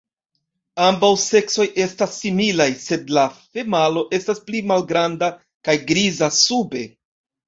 [0.83, 3.25] Ambaŭ seksoj estas similaj, sed la
[3.57, 5.29] femalo estas pli malgranda
[5.69, 6.83] kaj griza sube.